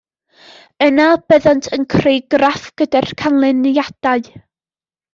Yna, 0.85 1.09
byddent 1.33 1.69
yn 1.79 1.87
creu 1.95 2.19
graff 2.37 2.67
gyda'r 2.83 3.11
canlyniadau 3.23 4.31